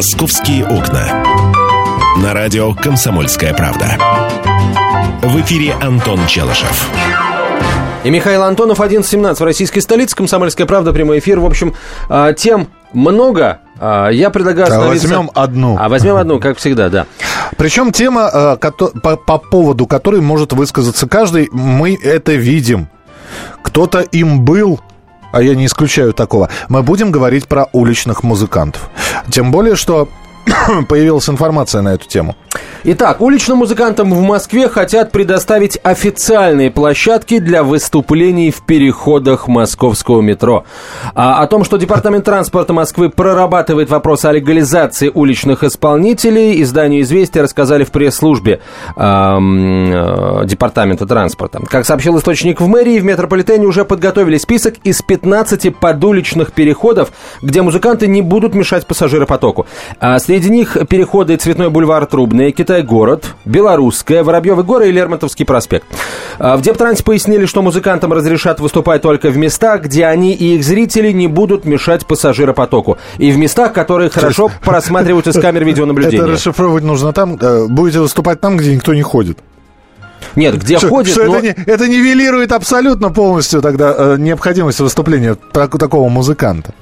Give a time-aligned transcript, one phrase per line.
[0.00, 1.22] «Московские окна».
[2.22, 3.98] На радио «Комсомольская правда».
[5.20, 6.88] В эфире Антон Челышев.
[8.02, 10.16] И Михаил Антонов, 11.17 в российской столице.
[10.16, 11.38] «Комсомольская правда», прямой эфир.
[11.38, 11.74] В общем,
[12.08, 13.58] а, тем много.
[13.78, 15.06] А, я предлагаю остановиться...
[15.06, 15.76] возьмем одну.
[15.78, 17.04] А возьмем одну, как всегда, да.
[17.58, 22.88] Причем тема, а, по, по поводу которой может высказаться каждый, мы это видим.
[23.62, 24.80] Кто-то им был,
[25.32, 26.48] а я не исключаю такого.
[26.68, 28.90] Мы будем говорить про уличных музыкантов.
[29.30, 30.08] Тем более, что
[30.88, 32.36] появилась информация на эту тему.
[32.82, 40.64] Итак, уличным музыкантам в Москве хотят предоставить официальные площадки для выступлений в переходах московского метро.
[41.14, 47.42] А о том, что Департамент транспорта Москвы прорабатывает вопрос о легализации уличных исполнителей, изданию «Известия»
[47.42, 48.60] рассказали в пресс-службе
[48.96, 49.38] э,
[50.46, 51.60] Департамента транспорта.
[51.68, 57.10] Как сообщил источник в мэрии, в метрополитене уже подготовили список из 15 подуличных переходов,
[57.42, 59.66] где музыканты не будут мешать пассажиропотоку.
[60.00, 65.86] А среди них переходы Цветной бульвар Трубный, Китай-город, Белорусская, Воробьевы горы и Лермонтовский проспект.
[66.38, 70.64] А, в Дептрансе пояснили, что музыкантам разрешат выступать только в местах, где они и их
[70.64, 72.96] зрители не будут мешать пассажиропотоку.
[73.18, 76.22] И в местах, которые хорошо просматриваются с камер видеонаблюдения.
[76.24, 77.36] Это расшифровывать нужно там.
[77.40, 79.38] Э, будете выступать там, где никто не ходит.
[80.36, 81.36] Нет, где что, ходит, что но...
[81.36, 86.72] это, не, это нивелирует абсолютно полностью тогда э, необходимость выступления так, такого музыканта.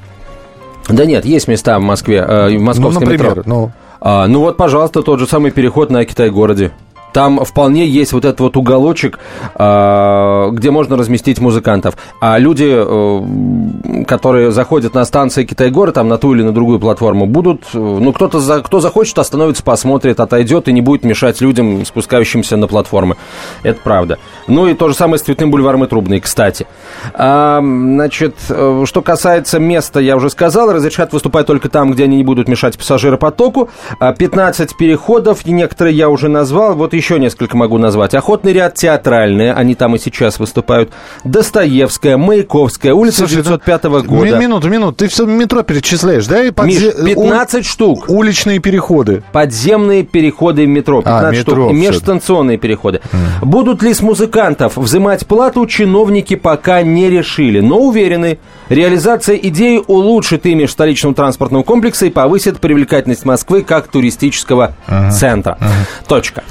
[0.88, 3.42] Да нет, есть места в Москве, э, в московском ну, например, метро.
[3.46, 3.72] Ну...
[4.00, 6.72] А, ну вот, пожалуйста, тот же самый переход на Китай-городе.
[7.18, 9.18] Там вполне есть вот этот вот уголочек,
[9.56, 11.96] а, где можно разместить музыкантов.
[12.20, 17.26] А люди, э, которые заходят на станции Китай-город, там на ту или на другую платформу,
[17.26, 21.84] будут, э, ну, кто-то, за, кто захочет, остановится, посмотрит, отойдет и не будет мешать людям,
[21.84, 23.16] спускающимся на платформы.
[23.64, 24.18] Это правда.
[24.46, 26.68] Ну и то же самое с Цветным бульваром и Трубной, кстати.
[27.14, 32.18] А, значит, э, что касается места, я уже сказал, разрешат выступать только там, где они
[32.18, 33.70] не будут мешать пассажиропотоку.
[33.98, 36.76] 15 переходов, некоторые я уже назвал.
[36.76, 38.14] Вот еще несколько могу назвать.
[38.14, 40.90] Охотный ряд театральные, они там и сейчас выступают.
[41.24, 44.38] Достоевская, Маяковская, улица Слушай, 905 -го года.
[44.38, 46.44] Минуту, минуту, ты все метро перечисляешь, да?
[46.44, 46.92] И подзе...
[46.98, 47.68] Миш, 15 У...
[47.68, 48.04] штук.
[48.08, 49.22] Уличные переходы.
[49.32, 51.72] Подземные переходы в метро, 15 а, метро, штук.
[51.72, 53.00] И межстанционные переходы.
[53.12, 53.46] Mm.
[53.46, 60.46] Будут ли с музыкантов взимать плату, чиновники пока не решили, но уверены, реализация идеи улучшит
[60.46, 65.10] имидж столичного транспортного комплекса и повысит привлекательность Москвы как туристического uh-huh.
[65.10, 65.58] центра.
[65.60, 66.08] Uh-huh.
[66.08, 66.44] Точка.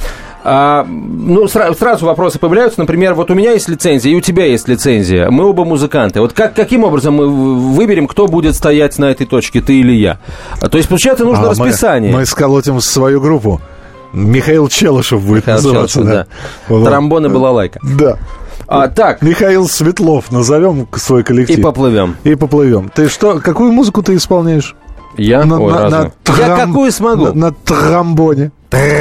[0.49, 2.79] А, ну, сра- сразу вопросы появляются.
[2.79, 5.29] Например, вот у меня есть лицензия, и у тебя есть лицензия.
[5.29, 6.21] Мы оба музыканты.
[6.21, 10.19] Вот как, каким образом мы выберем, кто будет стоять на этой точке, ты или я?
[10.61, 12.13] А, то есть, получается, нужно а, расписание.
[12.13, 13.59] Мы, мы сколотим свою группу.
[14.13, 15.93] Михаил Челышев будет Михаил называться.
[15.95, 16.23] Челышев, да.
[16.23, 16.27] да.
[16.69, 16.85] Вот.
[16.85, 17.81] Тромбон и балалайка.
[17.83, 18.17] Да.
[18.67, 19.21] А, так.
[19.21, 21.59] Михаил Светлов, назовем свой коллектив.
[21.59, 22.15] И поплывем.
[22.23, 22.89] И поплывем.
[22.95, 24.75] Ты что, какую музыку ты исполняешь?
[25.17, 25.45] Я?
[25.45, 26.39] На, Ой, на, на трам...
[26.39, 27.25] Я какую смогу?
[27.27, 28.51] На, на тромбоне.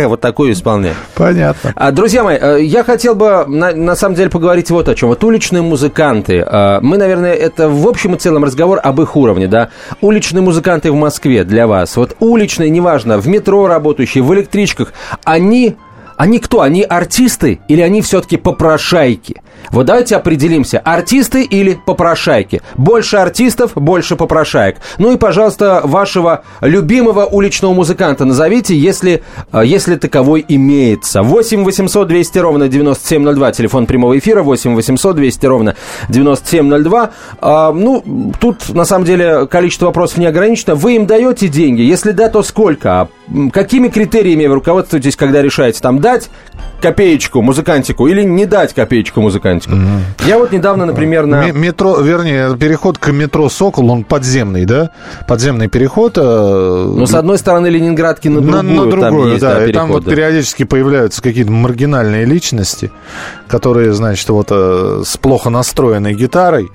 [0.06, 0.94] Вот такую исполняю.
[1.14, 1.72] Понятно.
[1.74, 5.08] А, друзья мои, э, я хотел бы на, на самом деле поговорить вот о чем.
[5.08, 6.36] Вот уличные музыканты.
[6.36, 9.70] Э, мы, наверное, это в общем и целом разговор об их уровне, да.
[10.00, 11.96] Уличные музыканты в Москве для вас.
[11.96, 14.92] Вот уличные, неважно, в метро работающие, в электричках,
[15.24, 15.76] они
[16.16, 16.62] они кто?
[16.62, 19.42] Они артисты или они все-таки попрошайки?
[19.70, 22.62] Вот давайте определимся, артисты или попрошайки.
[22.76, 24.76] Больше артистов, больше попрошаек.
[24.98, 29.22] Ну и, пожалуйста, вашего любимого уличного музыканта назовите, если,
[29.52, 31.22] э, если таковой имеется.
[31.22, 35.76] 8 800 200 ровно 9702, телефон прямого эфира, 8 800 200 ровно
[36.08, 37.10] 9702.
[37.40, 40.74] А, ну, тут, на самом деле, количество вопросов не ограничено.
[40.74, 41.82] Вы им даете деньги?
[41.82, 43.00] Если да, то сколько?
[43.00, 43.08] А
[43.52, 46.30] какими критериями вы руководствуетесь, когда решаете там дать
[46.86, 49.74] копеечку музыкантику или не дать копеечку музыкантику.
[49.74, 50.28] Угу.
[50.28, 51.50] Я вот недавно, например, на...
[51.50, 54.90] Метро, вернее, переход к метро «Сокол», он подземный, да?
[55.26, 56.16] Подземный переход.
[56.16, 56.92] Э...
[56.96, 58.62] Ну, с одной стороны, Ленинградки на другую.
[58.62, 59.54] На, на другую, там есть, да.
[59.56, 62.92] да и там вот периодически появляются какие-то маргинальные личности,
[63.48, 66.70] которые, значит, вот э, с плохо настроенной гитарой,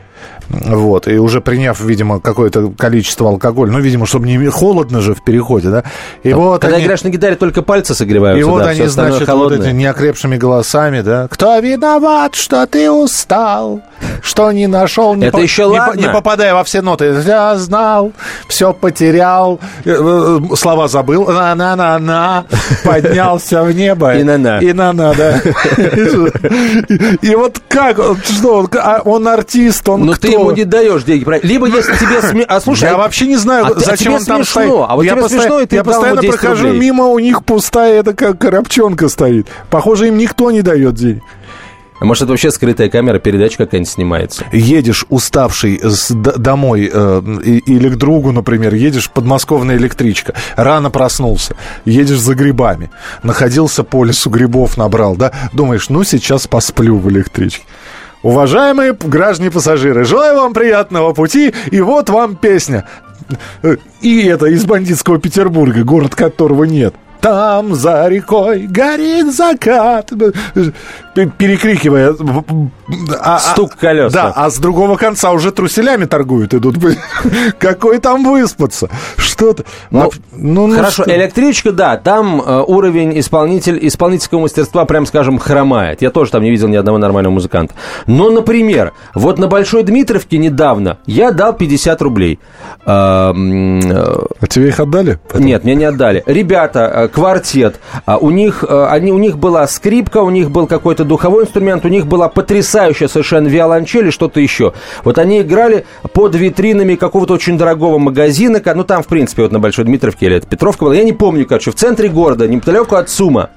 [0.51, 5.23] вот, и уже приняв, видимо, какое-то количество алкоголя, ну, видимо, чтобы не холодно же в
[5.23, 5.83] переходе, да.
[6.23, 6.85] И вот Когда они...
[6.85, 9.57] играешь на гитаре, только пальцы согреваются, И вот да, они, значит, холодное.
[9.59, 11.27] вот эти неокрепшими голосами, да.
[11.29, 13.81] Кто виноват, что ты устал,
[14.21, 15.41] что не нашел, не, Это по...
[15.41, 15.99] еще не, ладно.
[15.99, 17.15] не попадая во все ноты.
[17.25, 18.11] Я знал,
[18.47, 22.45] все потерял, э, э, слова забыл, на-на-на-на,
[22.83, 24.17] поднялся в небо.
[24.17, 24.59] И на-на.
[24.59, 25.39] И на-на, да.
[27.21, 31.25] И вот как, что, а он артист, он Но ты ему не даешь деньги.
[31.43, 32.45] Либо если тебе смешно...
[32.47, 32.83] А слушай...
[32.85, 34.71] Я вообще не знаю, а зачем он там стоит.
[34.87, 38.13] А вот я тебе смешно, и ты Я постоянно прохожу мимо, у них пустая эта
[38.13, 39.47] как коробчонка стоит.
[39.69, 41.23] Похоже, им никто не дает денег.
[42.01, 44.43] А может, это вообще скрытая камера, передача какая-нибудь снимается?
[44.51, 51.55] Едешь уставший с, домой э, или к другу, например, едешь подмосковная электричка, рано проснулся,
[51.85, 52.89] едешь за грибами,
[53.21, 57.65] находился по лесу грибов набрал, да, думаешь, ну сейчас посплю в электричке.
[58.23, 62.85] Уважаемые граждане пассажиры, желаю вам приятного пути, и вот вам песня.
[64.01, 66.93] И это из бандитского Петербурга, город которого нет.
[67.21, 70.11] Там за рекой горит закат.
[71.13, 72.15] Перекрикивая.
[73.19, 74.11] А, а, Стук колес.
[74.11, 76.77] Да, а с другого конца уже труселями торгуют идут.
[77.59, 78.89] Какой там выспаться?
[79.17, 79.65] Что-то.
[79.91, 81.15] Ну, ну, ну, хорошо, что?
[81.15, 86.01] электричка, да, там э, уровень исполнитель, исполнительского мастерства, прям скажем, хромает.
[86.01, 87.75] Я тоже там не видел ни одного нормального музыканта.
[88.07, 92.39] Но, например, вот на Большой Дмитровке недавно я дал 50 рублей.
[92.85, 95.19] А, а тебе их отдали?
[95.27, 95.45] Потом?
[95.45, 96.23] Нет, мне не отдали.
[96.25, 97.79] Ребята, э, квартет.
[98.05, 101.85] А у них, э, они, у них была скрипка, у них был какой-то духовой инструмент,
[101.85, 104.73] у них была потрясающая совершенно виолончель и что-то еще.
[105.03, 109.59] Вот они играли под витринами какого-то очень дорогого магазина, ну там, в принципе, вот на
[109.59, 113.09] Большой Дмитровке или это Петровка была, я не помню, короче, в центре города, неподалеку от
[113.09, 113.49] Сума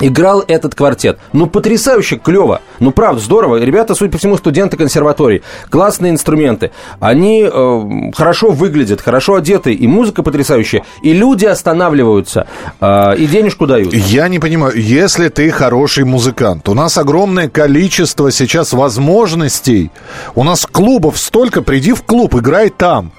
[0.00, 1.18] играл этот квартет.
[1.32, 2.60] Ну, потрясающе клево.
[2.80, 3.56] Ну, правда, здорово.
[3.56, 5.42] Ребята, судя по всему, студенты консерватории.
[5.70, 6.70] Классные инструменты.
[7.00, 9.72] Они э, хорошо выглядят, хорошо одеты.
[9.72, 10.84] И музыка потрясающая.
[11.02, 12.46] И люди останавливаются.
[12.80, 13.92] Э, и денежку дают.
[13.92, 14.74] Я не понимаю.
[14.76, 19.90] Если ты хороший музыкант, у нас огромное количество сейчас возможностей.
[20.34, 21.62] У нас клубов столько.
[21.62, 23.12] Приди в клуб, играй там.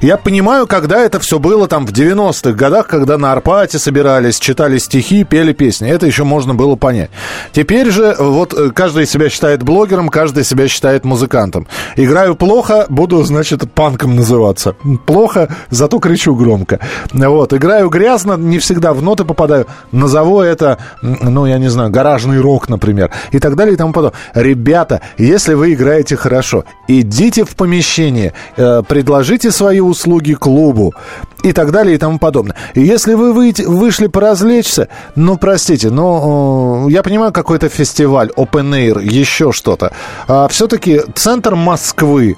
[0.00, 4.78] Я понимаю, когда это все было там в 90-х годах, когда на Арпате собирались, читали
[4.78, 5.88] стихи, пели песни.
[5.88, 7.10] Это еще можно было понять.
[7.52, 11.66] Теперь же вот э, каждый себя считает блогером, каждый себя считает музыкантом.
[11.96, 14.74] Играю плохо, буду, значит, панком называться.
[15.06, 16.80] Плохо, зато кричу громко.
[17.12, 17.52] Вот.
[17.52, 19.66] Играю грязно, не всегда в ноты попадаю.
[19.92, 23.10] Назову это, ну, я не знаю, гаражный рок, например.
[23.32, 24.18] И так далее и тому подобное.
[24.34, 30.94] Ребята, если вы играете хорошо, идите в помещение, э, предложите свои услуги клубу
[31.42, 32.54] и так далее и тому подобное.
[32.74, 38.70] И если вы выйти, вышли поразвлечься, ну, простите, но э, я понимаю, какой-то фестиваль, open
[38.72, 39.92] air, еще что-то.
[40.28, 42.36] А все-таки центр Москвы,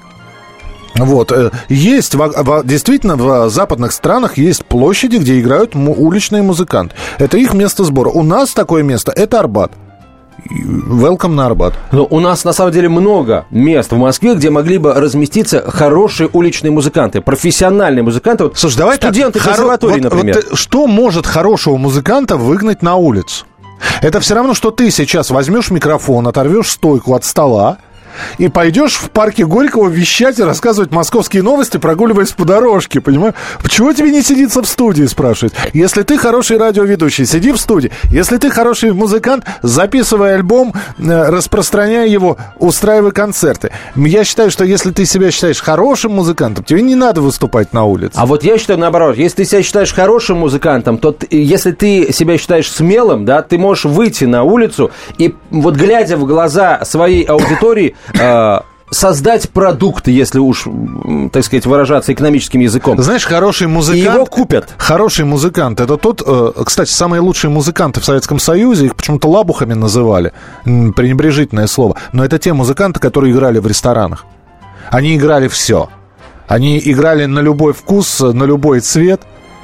[0.95, 1.31] вот.
[1.31, 2.15] Э, есть,
[2.65, 6.95] действительно, в западных странах есть площади, где играют уличные музыканты.
[7.19, 8.09] Это их место сбора.
[8.09, 9.71] У нас такое место– это Арбат.
[10.49, 11.73] Welcome на Арбат.
[11.91, 16.29] Но у нас на самом деле много мест в Москве, где могли бы разместиться хорошие
[16.31, 18.45] уличные музыканты, профессиональные музыканты.
[18.45, 20.35] Вот Слушай, давай студенты так, консерватории, вот, например.
[20.35, 23.45] Вот, что может хорошего музыканта выгнать на улицу?
[24.01, 27.77] Это все равно, что ты сейчас возьмешь микрофон, оторвешь стойку от стола,
[28.37, 33.35] и пойдешь в парке Горького вещать и рассказывать московские новости, прогуливаясь по дорожке, понимаешь?
[33.61, 35.53] Почему тебе не сидится в студии, спрашивает?
[35.73, 37.91] Если ты хороший радиоведущий, сиди в студии.
[38.09, 43.71] Если ты хороший музыкант, записывай альбом, э, распространяй его, устраивай концерты.
[43.95, 48.13] Я считаю, что если ты себя считаешь хорошим музыкантом, тебе не надо выступать на улице.
[48.15, 49.17] А вот я считаю наоборот.
[49.17, 53.57] Если ты себя считаешь хорошим музыкантом, то ты, если ты себя считаешь смелым, да, ты
[53.57, 57.95] можешь выйти на улицу и вот глядя в глаза своей аудитории,
[58.91, 60.65] создать продукт, если уж,
[61.31, 63.01] так сказать, выражаться экономическим языком.
[63.01, 64.01] Знаешь, хороший музыкант...
[64.01, 64.69] И его купят.
[64.77, 65.79] Хороший музыкант.
[65.79, 66.21] Это тот...
[66.25, 70.33] Э, кстати, самые лучшие музыканты в Советском Союзе, их почему-то лабухами называли.
[70.65, 71.95] Пренебрежительное слово.
[72.11, 74.25] Но это те музыканты, которые играли в ресторанах.
[74.89, 75.89] Они играли все.
[76.47, 79.21] Они играли на любой вкус, на любой цвет.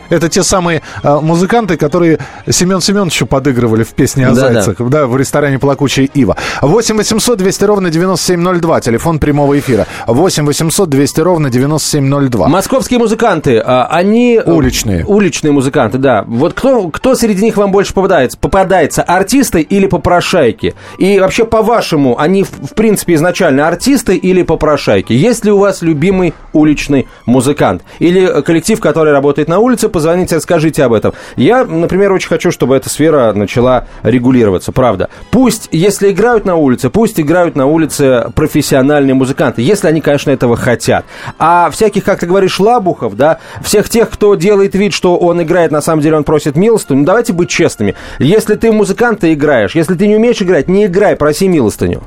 [0.10, 4.86] Это те самые э, музыканты, которые Семен Семеновичу подыгрывали в песне о да, зайцах, да.
[4.86, 6.38] да, в ресторане «Плакучая ива».
[6.62, 9.86] 8 800 200 ровно 9702, телефон прямого эфира.
[10.08, 12.48] 8 800 200 ровно 9702.
[12.48, 14.42] Московские музыканты, а, они...
[14.44, 15.06] Э, уличные.
[15.06, 16.24] Уличные музыканты, да.
[16.28, 18.38] Вот кто, кто среди них вам больше попадается?
[18.38, 20.76] Попадается артисты или попрошайки?
[20.98, 25.14] И вообще, по-вашему, они, в принципе, изначально артисты или попрошайки?
[25.14, 27.84] Есть ли у вас любимый уличный музыкант?
[28.00, 31.14] Или коллектив, который работает на улице, позвоните, расскажите об этом.
[31.38, 35.10] Я, например, очень хочу, чтобы эта сфера начала регулироваться, правда.
[35.32, 40.56] Пусть, если играют на улице, пусть играют на улице профессиональные музыканты, если они, конечно, этого
[40.56, 41.04] хотят.
[41.40, 45.72] А всяких, как ты говоришь, лабухов, да, всех тех, кто делает вид, что он играет,
[45.72, 47.96] на самом деле он просит милостыню, ну давайте быть честными.
[48.20, 49.74] Если ты музыкант, ты играешь.
[49.74, 52.04] Если ты не умеешь играть, не играй, проси милостыню.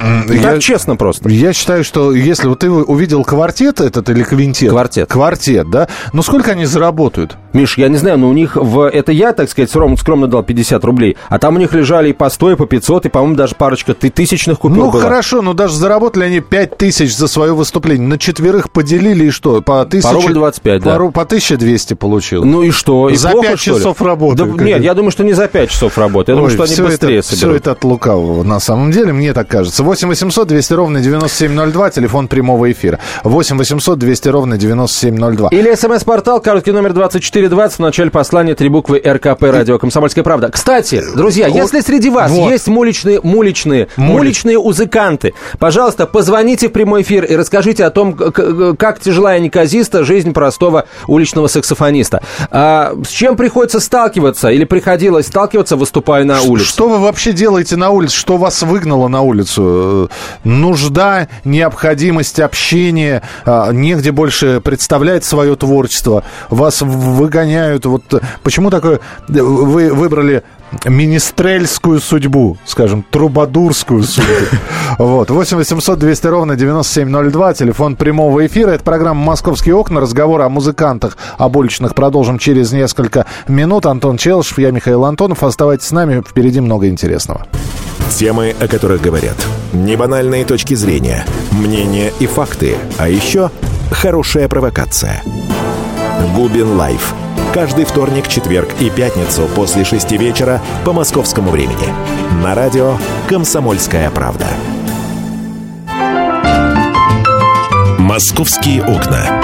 [0.00, 1.28] Я, так честно просто.
[1.28, 4.70] Я считаю, что если вот ты увидел квартет этот или квинтет...
[4.70, 5.08] Квартет.
[5.08, 5.88] Квартет, да?
[6.12, 7.36] Ну сколько они заработают?
[7.52, 8.88] Миш, я не знаю, но у них в...
[8.88, 12.12] Это я, так сказать, скромно, скромно дал 50 рублей, а там у них лежали и
[12.12, 15.02] по 100, и по 500, и, по-моему, даже парочка ты тысячных купил Ну была.
[15.02, 18.08] хорошо, но даже заработали они 5 тысяч за свое выступление.
[18.08, 19.62] На четверых поделили и что?
[19.62, 20.08] По тысяче...
[20.08, 20.98] По рубль 25, да.
[20.98, 22.44] По, по 1200 получил.
[22.44, 23.08] Ну и что?
[23.08, 23.76] И за плохо, 5 что ли?
[23.78, 24.44] часов работы.
[24.44, 26.32] Да, нет, я думаю, что не за 5 часов работы.
[26.32, 27.38] Я Ой, думаю, что они быстрее это, соберут.
[27.38, 29.83] Все это от лукавого, на самом деле, мне так кажется.
[29.84, 32.98] 8 800 200 ровно 9702, телефон прямого эфира.
[33.22, 35.48] 8 800 200 ровно 9702.
[35.50, 40.48] Или смс-портал, короткий номер 2420, в начале послания три буквы РКП, радио «Комсомольская правда».
[40.50, 41.56] Кстати, друзья, Вот.
[41.56, 42.50] если среди вас Вот.
[42.50, 44.14] есть муличные, муличные, Мулич.
[44.16, 50.32] муличные музыканты, пожалуйста, позвоните в прямой эфир и расскажите о том, как тяжелая неказиста жизнь
[50.32, 52.22] простого уличного саксофониста.
[52.50, 56.66] А, с чем приходится сталкиваться или приходилось сталкиваться, выступая на улице?
[56.66, 58.16] Что вы вообще делаете на улице?
[58.16, 59.73] Что вас выгнало на улицу?
[59.74, 60.06] Э,
[60.44, 66.24] Нужда, необходимость общения, а, негде больше представлять свое творчество.
[66.50, 67.86] Вас выгоняют.
[67.86, 69.00] Вот э, почему такое?
[69.28, 70.42] э, Вы выбрали
[70.86, 74.28] министрельскую судьбу, скажем, трубадурскую судьбу.
[74.98, 75.30] Вот.
[75.30, 78.70] 8 800 200 ровно 9702, телефон прямого эфира.
[78.70, 80.00] Это программа «Московские окна».
[80.00, 83.86] Разговор о музыкантах, об уличных продолжим через несколько минут.
[83.86, 85.42] Антон Челшев, я Михаил Антонов.
[85.42, 87.46] Оставайтесь с нами, впереди много интересного.
[88.10, 89.36] Темы, о которых говорят.
[89.72, 92.76] Небанальные точки зрения, мнения и факты.
[92.98, 93.50] А еще
[93.90, 95.22] хорошая провокация.
[96.34, 97.14] Губин Live.
[97.52, 101.88] Каждый вторник, четверг и пятницу после шести вечера по московскому времени.
[102.42, 102.96] На радио
[103.28, 104.46] «Комсомольская правда».
[107.98, 109.40] «Московские окна».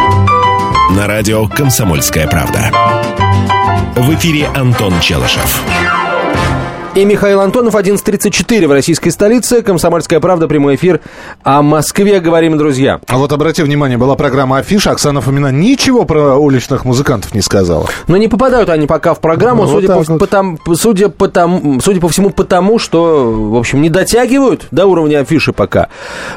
[0.96, 2.70] На радио «Комсомольская правда».
[3.96, 5.62] В эфире Антон Челышев.
[6.96, 9.62] И Михаил Антонов, 11.34 в российской столице.
[9.62, 11.00] Комсомольская правда, прямой эфир.
[11.44, 13.00] О Москве говорим, друзья.
[13.06, 14.90] А вот обрати внимание, была программа «Афиша».
[14.90, 17.86] Оксана Фомина ничего про уличных музыкантов не сказала.
[18.08, 20.18] Но не попадают они пока в программу, Ну, вот судя, по, вот.
[20.18, 25.20] потом- судя, по тому- судя по всему, потому, что, в общем, не дотягивают до уровня
[25.20, 25.90] афиши пока.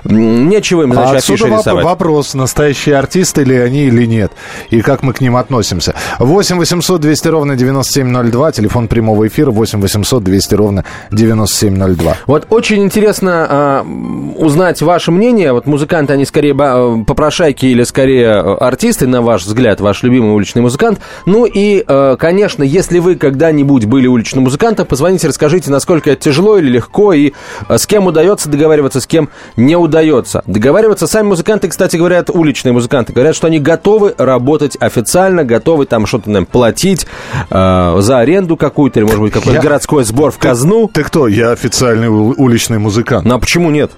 [0.03, 1.83] Нечего им, значит, А афиши воп- рисовать.
[1.83, 4.31] вопрос, настоящие артисты ли они или нет,
[4.69, 5.95] и как мы к ним относимся.
[6.19, 12.17] 8 800 200 ровно 9702, телефон прямого эфира 8 800 200 ровно 9702.
[12.27, 15.53] Вот очень интересно м, узнать ваше мнение.
[15.53, 20.33] Вот музыканты, они скорее э, попрошайки или скорее э, артисты, на ваш взгляд, ваш любимый
[20.33, 20.99] уличный музыкант.
[21.25, 26.57] Ну и, э, конечно, если вы когда-нибудь были уличным музыкантом, позвоните, расскажите, насколько это тяжело
[26.57, 27.33] или легко, и
[27.69, 30.43] э, с кем удается договариваться, с кем не удается.
[30.45, 36.05] Договариваться сами музыканты, кстати, говорят, уличные музыканты, говорят, что они готовы работать официально, готовы там
[36.05, 37.07] что-то, наверное, платить
[37.49, 40.89] э, за аренду какую-то, или, может быть, какой-то городской сбор в казну.
[40.91, 41.27] Ты кто?
[41.27, 43.25] Я официальный уличный музыкант.
[43.25, 43.91] Ну а почему нет?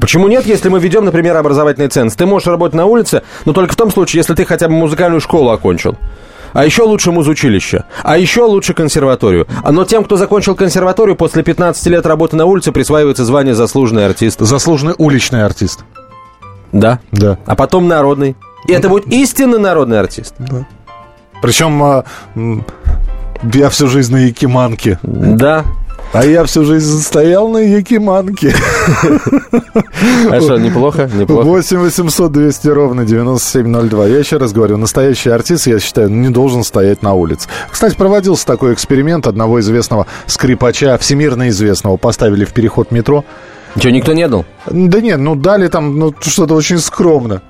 [0.00, 2.14] Почему нет, если мы ведем, например, образовательный ценз?
[2.14, 5.20] Ты можешь работать на улице, но только в том случае, если ты хотя бы музыкальную
[5.20, 5.96] школу окончил.
[6.52, 7.84] А еще лучше музучилище.
[8.02, 9.46] А еще лучше консерваторию.
[9.62, 14.06] А Но тем, кто закончил консерваторию, после 15 лет работы на улице присваивается звание заслуженный
[14.06, 14.40] артист.
[14.40, 15.84] Заслуженный уличный артист.
[16.72, 17.00] Да.
[17.12, 17.38] Да.
[17.46, 18.36] А потом народный.
[18.66, 20.34] И это будет истинно народный артист.
[21.42, 22.04] Причем а,
[23.52, 24.98] я всю жизнь на Якиманке.
[25.02, 25.64] Да.
[26.12, 28.54] А я всю жизнь стоял на Якиманке.
[30.30, 31.10] А что, неплохо?
[31.12, 31.44] Неплохо.
[31.44, 34.06] 8 800 200 ровно 9702.
[34.06, 37.48] Я еще раз говорю, настоящий артист, я считаю, не должен стоять на улице.
[37.70, 41.96] Кстати, проводился такой эксперимент одного известного скрипача, всемирно известного.
[41.96, 43.24] Поставили в переход метро.
[43.74, 44.46] Ничего, никто не дал?
[44.70, 47.42] Да нет, ну дали там ну, что-то очень скромно.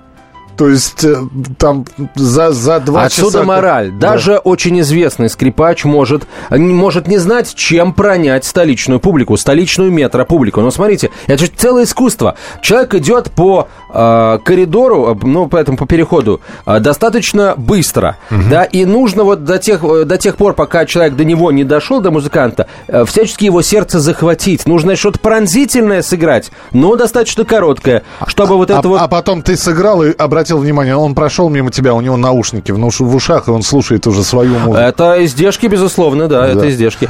[0.57, 1.17] То есть э,
[1.59, 1.85] там
[2.15, 3.45] за, за два Отсюда часа...
[3.45, 3.91] мораль.
[3.91, 4.13] Да.
[4.13, 10.61] Даже очень известный скрипач может, не- может не знать, чем пронять столичную публику, столичную метропублику.
[10.61, 12.37] Но смотрите, это же целое искусство.
[12.63, 18.17] Человек идет по э, коридору, э, ну, поэтому по переходу, э, достаточно быстро.
[18.51, 21.65] Да, и нужно вот до тех, э, до тех пор, пока человек до него не
[21.65, 24.67] дошел, до музыканта, э, всячески его сердце захватить.
[24.67, 29.01] Нужно что-то пронзительное сыграть, но достаточно короткое, чтобы вот а, это вот...
[29.01, 30.13] а потом ты сыграл и
[30.47, 34.07] обратил внимание, он прошел мимо тебя, у него наушники в, в ушах, и он слушает
[34.07, 34.77] уже свою музыку.
[34.77, 36.69] Это издержки, безусловно, да, это Да.
[36.71, 37.09] издержки.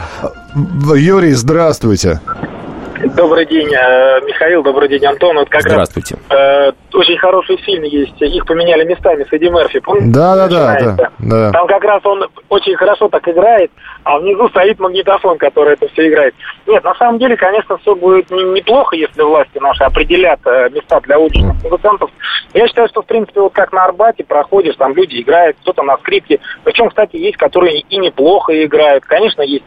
[0.95, 2.21] Юрий, здравствуйте.
[3.05, 5.37] Добрый день, э, Михаил, добрый день, Антон.
[5.37, 6.17] Вот как Здравствуйте.
[6.31, 9.81] раз э, очень хороший фильм есть, их поменяли местами с Эдди Мерфи.
[9.81, 10.13] Помните?
[10.15, 11.11] Да, да, да, Начинается.
[11.19, 11.51] да, да.
[11.53, 13.71] Там как раз он очень хорошо так играет,
[14.05, 16.35] а внизу стоит магнитофон, который это все играет.
[16.67, 21.01] Нет, на самом деле, конечно, все будет не- неплохо, если власти наши определят э, места
[21.01, 22.11] для уличных музыкантов.
[22.55, 25.99] Я считаю, что, в принципе, вот как на Арбате проходишь, там люди играют, кто-то на
[25.99, 26.41] скрипке.
[26.65, 29.05] Причем, кстати, есть, которые и неплохо играют.
[29.05, 29.65] Конечно, есть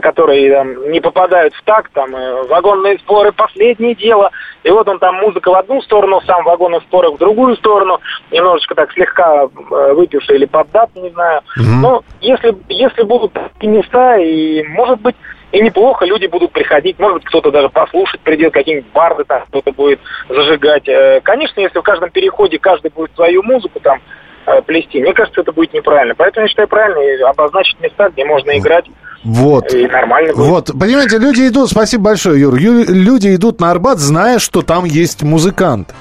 [0.00, 4.30] которые там, не попадают в такт, там, э, вагонные споры, последнее дело.
[4.62, 7.98] И вот он там музыка в одну сторону, сам вагонный споры в другую сторону,
[8.30, 11.40] немножечко так слегка э, выпивший или поддат, не знаю.
[11.56, 11.80] Мгм.
[11.80, 15.16] Но если, если будут такие места, и может быть
[15.52, 19.72] и неплохо люди будут приходить, может быть, кто-то даже послушать придет, какие-нибудь барды там кто-то
[19.72, 20.86] будет зажигать.
[20.88, 24.00] Э, Конечно, если в каждом переходе каждый будет свою музыку там
[24.46, 26.14] э, плести, мне кажется, это будет неправильно.
[26.14, 28.84] Поэтому я считаю правильно обозначить места, где можно играть,
[29.24, 29.72] Вот.
[29.74, 30.46] и нормально будет.
[30.48, 34.84] Вот, понимаете, люди идут, спасибо большое, Юр, Ю- люди идут на Арбат, зная, что там
[34.84, 35.94] есть музыкант.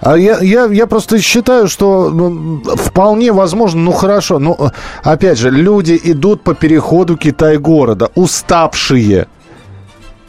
[0.00, 4.56] А я, я, я просто считаю, что ну, вполне возможно, ну хорошо, ну
[5.02, 9.26] опять же, люди идут по переходу Китай-города, уставшие,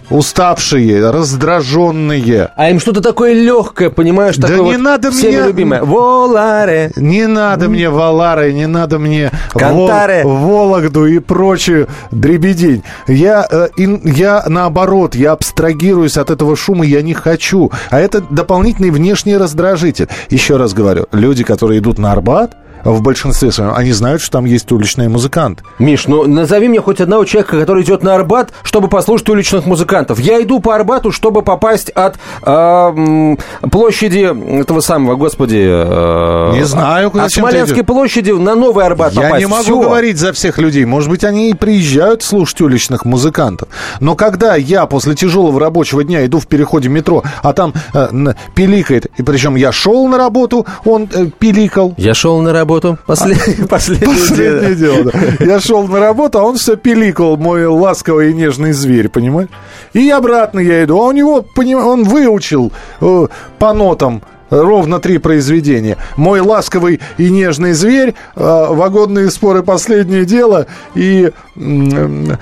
[0.10, 2.50] уставшие, раздраженные.
[2.56, 4.38] А им что-то такое легкое, понимаешь?
[4.38, 5.84] Да такое не вот надо всеми мне- любимое.
[5.84, 6.92] Воларе.
[6.96, 10.24] Не надо мне Валары, не надо мне Кантаре.
[10.24, 12.84] Вол- Вологду и прочую дребедень.
[13.08, 17.72] Я, э, я наоборот, я абстрагируюсь от этого шума, я не хочу.
[17.90, 20.08] А это дополнительный внешний раздражитель.
[20.30, 24.46] Еще раз говорю, люди, которые идут на Арбат, в большинстве своем, они знают, что там
[24.46, 25.64] есть уличные музыканты.
[25.80, 30.20] Миш, ну назови мне хоть одного человека, который идет на Арбат, чтобы послушать уличных музыкантов.
[30.20, 33.38] Я иду по Арбату, чтобы попасть от м,
[33.72, 35.58] площади этого самого, господи...
[35.60, 39.40] э, Не знаю, куда От Смоленской площади на Новый Арбат Я попасть.
[39.40, 39.82] не могу Всё.
[39.82, 40.86] говорить за всех людей.
[40.86, 43.68] Может быть, они и приезжают слушать уличных музыкантов.
[44.00, 48.08] Но когда я после тяжелого рабочего дня иду в переходе метро, а там э,
[48.54, 51.94] пиликает, и причем я шел на работу, он э, пиликал.
[51.98, 52.75] Я шел на работу.
[53.08, 55.04] Послед- Последнее Последнее дело.
[55.12, 55.46] да.
[55.46, 59.50] Я шел на работу, а он все пиликал, мой ласковый и нежный зверь, понимаешь?
[59.94, 63.28] И обратно я иду, а у него, поним- он выучил э,
[63.60, 65.98] по нотам ровно три произведения.
[66.18, 69.64] «Мой ласковый и нежный зверь», э, «Вагонные споры.
[69.64, 72.36] Последнее дело» и э,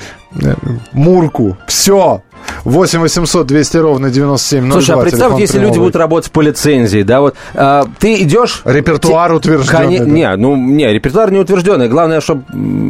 [0.92, 1.58] «Мурку».
[1.68, 2.22] Все.
[2.64, 4.72] 8 800 200 ровно 9702.
[4.82, 8.62] Слушай, а представь, если люди будут работать по лицензии, да, вот а, ты идешь...
[8.66, 10.06] Репертуар Те- утвержденный, Коне- да.
[10.06, 11.88] Не, ну, не, репертуар не утвержденный.
[11.88, 12.44] Главное, чтобы,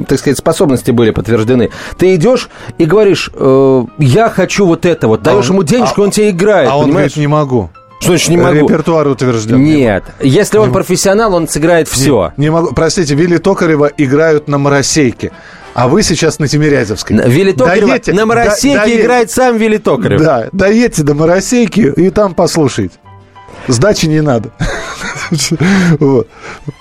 [0.08, 1.70] так сказать, способности были подтверждены.
[1.98, 5.22] Ты идешь и говоришь, э, я хочу вот это вот.
[5.24, 7.12] Даешь он- ему денежку, он тебе играет, А он понимаешь?
[7.14, 7.70] говорит, не могу.
[8.00, 8.68] Что значит не могу?
[8.68, 9.64] Репертуар утвержден.
[9.64, 10.04] Нет.
[10.22, 12.34] Если он профессионал, он сыграет все.
[12.36, 12.74] Не могу.
[12.74, 15.32] Простите, Вилли Токарева играют на Моросейке.
[15.74, 17.18] А вы сейчас на Тимирязевской.
[17.30, 20.22] Вилли Токарева Доедьте- на Моросейке доедь- играет сам Вилли Токарев.
[20.22, 22.96] Да, доедьте до Моросейки и там послушайте.
[23.68, 24.52] Сдачи не надо.
[26.00, 26.28] Вот.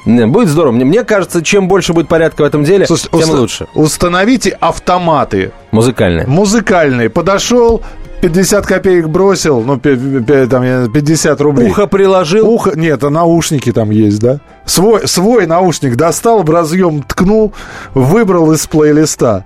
[0.05, 0.73] Будет здорово.
[0.73, 3.67] Мне, мне кажется, чем больше будет порядка в этом деле, Слушайте, тем уста- лучше.
[3.75, 5.53] Установите автоматы.
[5.71, 6.27] Музыкальное.
[6.27, 7.09] Музыкальные.
[7.09, 7.83] Подошел,
[8.23, 11.69] 50 копеек бросил, ну, там, я- 50 рублей.
[11.71, 12.49] Ухо приложил.
[12.49, 14.39] Ухо, нет, а наушники там есть, да?
[14.65, 17.53] Свой, свой наушник достал, в разъем ткнул,
[17.95, 19.45] выбрал из плейлиста.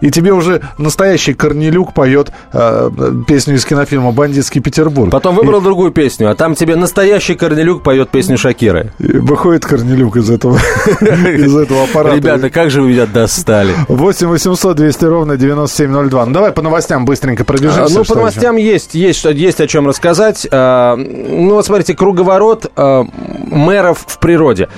[0.00, 2.90] И тебе уже настоящий Корнелюк поет э,
[3.26, 5.10] песню из кинофильма «Бандитский Петербург».
[5.10, 8.92] Потом выбрал другую песню, а там тебе настоящий Корнелюк поет песню Шакиры.
[8.98, 10.56] И выходит Корнелюк из этого,
[11.00, 12.16] из этого аппарата.
[12.16, 13.72] Ребята, как же вы меня достали.
[13.88, 16.26] 8 800 200 ровно 9702.
[16.26, 17.94] Ну, давай по новостям быстренько А, пробежимся.
[17.98, 20.46] Ну, что по новостям есть, есть, что- есть о чем рассказать.
[20.50, 23.04] А, Ну, вот смотрите, круговорот а,
[23.46, 24.68] мэров в природе.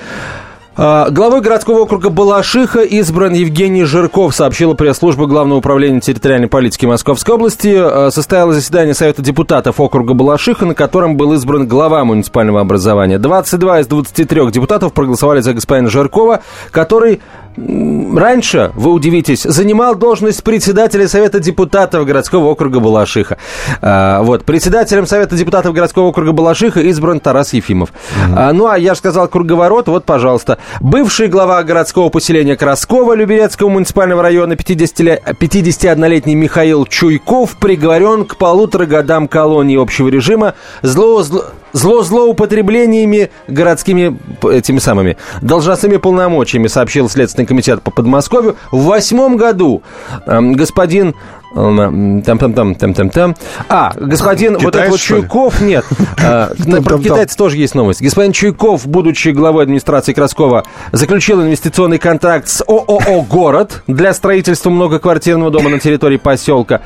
[0.75, 7.35] А, Главой городского округа Балашиха избран Евгений Жирков, сообщила пресс-служба Главного управления территориальной политики Московской
[7.35, 7.75] области.
[7.77, 13.17] А, Состоялось заседание Совета депутатов округа Балашиха, на котором был избран глава муниципального образования.
[13.17, 17.21] 22 из 23 депутатов проголосовали за господина Жиркова, который
[17.57, 23.37] раньше, вы удивитесь, занимал должность председателя Совета депутатов городского округа Балашиха.
[23.81, 27.89] А, вот, председателем Совета депутатов городского округа Балашиха избран Тарас Ефимов.
[28.35, 30.57] А, ну, а я же сказал круговорот, вот, пожалуйста.
[30.79, 38.85] Бывший глава городского поселения Краскова Люберецкого муниципального района 50-ле- 51-летний Михаил Чуйков приговорен к полутора
[38.85, 47.45] годам колонии общего режима зло, зло, зло злоупотреблениями городскими этими самыми должностными полномочиями, сообщил Следственный
[47.45, 48.55] комитет по Подмосковью.
[48.71, 49.83] В восьмом году
[50.25, 51.15] эм, господин
[51.55, 53.35] эм, там там там там там там
[53.67, 54.99] а господин вот Китаец, этот вот?
[54.99, 55.85] Чуйков нет
[56.23, 58.01] э, на- про китайцев тоже есть новость.
[58.01, 65.51] Господин Чуйков, будучи главой администрации Краскова, заключил инвестиционный контракт с ООО «Город» для строительства многоквартирного
[65.51, 66.81] дома на территории поселка.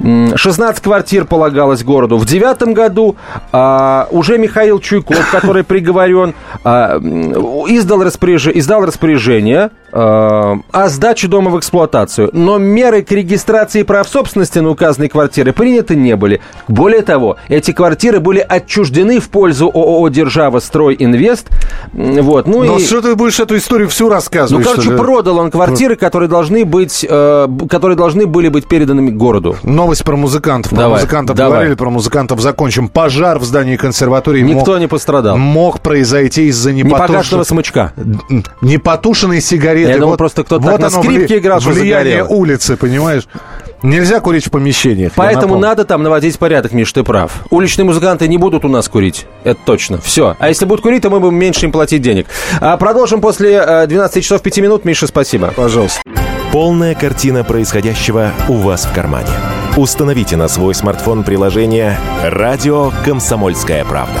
[0.00, 2.16] М, 16 квартир полагалось городу.
[2.16, 3.16] В девятом году
[3.52, 8.02] а, уже Михаил Чуйков, который приговорен, а, издал
[8.84, 12.30] распоряжение о сдаче дома в эксплуатацию.
[12.32, 16.40] Но меры к регистрации прав собственности на указанные квартиры приняты не были.
[16.68, 21.48] Более того, эти квартиры были отчуждены в пользу ООО «Держава Строй Инвест».
[21.92, 22.84] Вот, ну Но и...
[22.84, 24.64] что ты будешь эту историю всю рассказывать?
[24.64, 24.96] Ну, короче, ли?
[24.96, 29.56] продал он квартиры, которые должны быть, э, которые должны были быть переданы городу.
[29.62, 30.70] Новость про музыкантов.
[30.70, 31.52] Про Давай, музыкантов давай.
[31.52, 32.88] говорили, про музыкантов закончим.
[32.88, 35.36] Пожар в здании консерватории Никто мог, не пострадал.
[35.36, 37.92] мог произойти из-за Непогашенного непотушенной, смычка.
[38.60, 39.85] непотушенной сигареты.
[39.88, 42.28] Я думал, просто кто-то так на скрипке играл, что Влияние загорело.
[42.28, 43.26] улицы, понимаешь?
[43.82, 45.12] Нельзя курить в помещениях.
[45.14, 47.44] Поэтому надо там наводить порядок, Миш, ты прав.
[47.50, 49.26] Уличные музыканты не будут у нас курить.
[49.44, 49.98] Это точно.
[49.98, 50.34] Все.
[50.38, 52.26] А если будут курить, то мы будем меньше им платить денег.
[52.60, 54.84] А продолжим после э, 12 часов 5 минут.
[54.84, 55.52] Миша, спасибо.
[55.54, 56.00] Пожалуйста.
[56.52, 59.28] Полная картина происходящего у вас в кармане.
[59.76, 64.20] Установите на свой смартфон приложение «Радио Комсомольская правда».